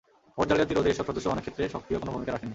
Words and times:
Vote 0.35 0.47
জালিয়াতি 0.49 0.73
রোধে 0.73 0.89
এসব 0.93 1.05
সদস্যও 1.09 1.33
অনেক 1.33 1.43
ক্ষেত্রে 1.45 1.63
সক্রিয় 1.75 1.99
কোনো 2.01 2.11
ভূমিকা 2.15 2.31
রাখেননি। 2.31 2.49